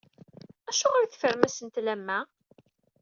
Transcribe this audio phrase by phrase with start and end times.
[0.69, 2.19] Acuɣer i tefren asentel am wa?